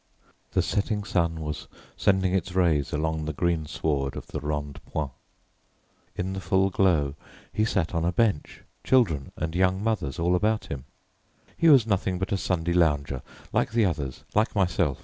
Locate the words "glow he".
6.71-7.65